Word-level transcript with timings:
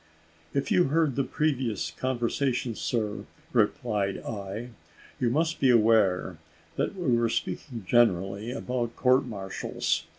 "If 0.51 0.71
you 0.71 0.85
heard 0.85 1.15
the 1.15 1.23
previous 1.23 1.91
conversation, 1.91 2.73
sir," 2.73 3.25
replied 3.53 4.17
I, 4.23 4.69
"you 5.19 5.29
must 5.29 5.59
be 5.59 5.69
aware 5.69 6.39
that 6.75 6.95
we 6.95 7.15
were 7.15 7.29
speaking 7.29 7.85
generally 7.87 8.51
about 8.51 8.95
court 8.95 9.25
martials. 9.27 10.07